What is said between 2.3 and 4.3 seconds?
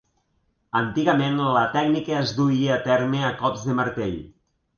duia a terme a cops de martell.